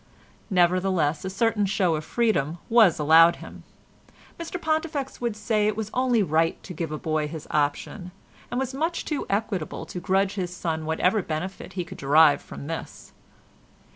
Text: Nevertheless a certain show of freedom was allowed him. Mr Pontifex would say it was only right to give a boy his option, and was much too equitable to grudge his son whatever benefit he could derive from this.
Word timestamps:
Nevertheless 0.49 1.23
a 1.23 1.29
certain 1.29 1.67
show 1.67 1.93
of 1.93 2.03
freedom 2.03 2.57
was 2.69 2.97
allowed 2.97 3.35
him. 3.35 3.61
Mr 4.39 4.59
Pontifex 4.59 5.21
would 5.21 5.35
say 5.35 5.67
it 5.67 5.77
was 5.77 5.91
only 5.93 6.23
right 6.23 6.57
to 6.63 6.73
give 6.73 6.91
a 6.91 6.97
boy 6.97 7.27
his 7.27 7.47
option, 7.51 8.09
and 8.49 8.59
was 8.59 8.73
much 8.73 9.05
too 9.05 9.27
equitable 9.29 9.85
to 9.85 9.99
grudge 9.99 10.33
his 10.33 10.51
son 10.51 10.87
whatever 10.87 11.21
benefit 11.21 11.73
he 11.73 11.85
could 11.85 11.99
derive 11.99 12.41
from 12.41 12.65
this. 12.65 13.11